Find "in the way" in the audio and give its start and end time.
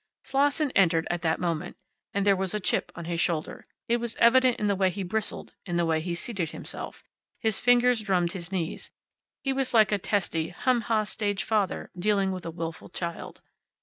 4.59-4.89, 5.63-6.01